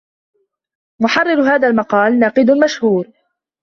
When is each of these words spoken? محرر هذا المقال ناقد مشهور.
محرر 1.01 1.55
هذا 1.55 1.67
المقال 1.67 2.19
ناقد 2.19 2.51
مشهور. 2.51 3.07